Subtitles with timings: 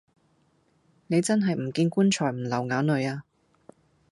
[1.05, 3.23] 你真係唔見棺材唔流眼淚呀